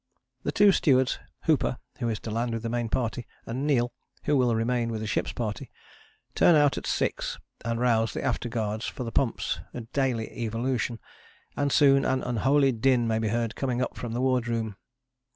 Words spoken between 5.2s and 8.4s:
Party, turn out at six and rouse the